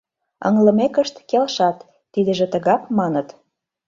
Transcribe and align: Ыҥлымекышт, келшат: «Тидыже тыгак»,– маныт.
Ыҥлымекышт, 0.47 1.15
келшат: 1.29 1.77
«Тидыже 2.13 2.47
тыгак»,– 2.53 2.81
маныт. 2.97 3.27